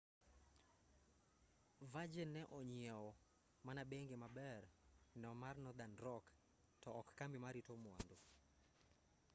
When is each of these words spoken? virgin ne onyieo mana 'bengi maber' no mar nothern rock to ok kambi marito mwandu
virgin 1.91 2.29
ne 2.35 2.43
onyieo 2.57 3.07
mana 3.65 3.81
'bengi 3.89 4.15
maber' 4.23 4.67
no 5.21 5.29
mar 5.41 5.55
nothern 5.65 5.93
rock 6.05 6.25
to 6.81 6.89
ok 6.99 7.07
kambi 7.19 7.37
marito 7.45 7.73
mwandu 7.83 8.15